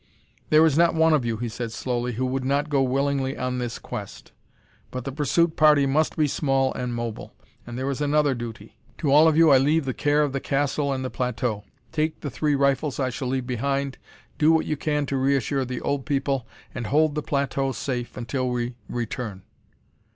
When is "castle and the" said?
10.39-11.11